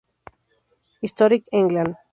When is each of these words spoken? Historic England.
Historic 1.01 1.45
England. 1.51 1.95